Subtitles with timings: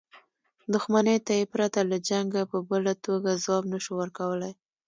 [0.73, 4.53] دښمنۍ ته یې پرته له جنګه په بله توګه ځواب نه شو ورکولای.